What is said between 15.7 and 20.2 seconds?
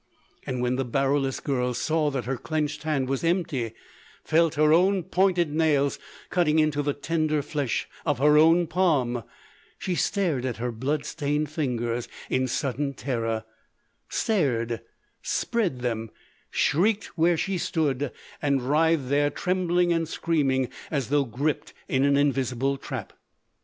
them, shrieked where she stood, and writhed there trembling and